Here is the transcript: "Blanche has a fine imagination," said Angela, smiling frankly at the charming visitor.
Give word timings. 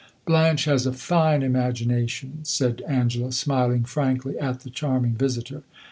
"Blanche 0.25 0.65
has 0.65 0.87
a 0.87 0.93
fine 0.93 1.43
imagination," 1.43 2.39
said 2.41 2.81
Angela, 2.87 3.31
smiling 3.31 3.83
frankly 3.83 4.35
at 4.39 4.61
the 4.61 4.71
charming 4.71 5.13
visitor. 5.13 5.61